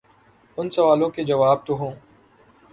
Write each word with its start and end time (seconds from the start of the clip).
ان 0.57 0.69
سوالوں 0.69 1.09
کے 1.09 1.23
جواب 1.23 1.65
تو 1.65 1.73
ہوں۔ 1.77 1.93